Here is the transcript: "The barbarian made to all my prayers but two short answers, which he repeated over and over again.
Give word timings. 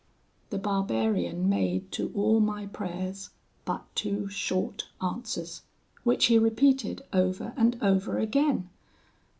"The 0.49 0.57
barbarian 0.57 1.47
made 1.47 1.91
to 1.91 2.11
all 2.15 2.39
my 2.39 2.65
prayers 2.65 3.29
but 3.65 3.85
two 3.93 4.29
short 4.29 4.87
answers, 4.99 5.61
which 6.03 6.25
he 6.25 6.39
repeated 6.39 7.03
over 7.13 7.53
and 7.55 7.77
over 7.83 8.17
again. 8.17 8.67